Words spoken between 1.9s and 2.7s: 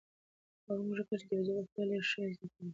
ښې زده کړې وکړې.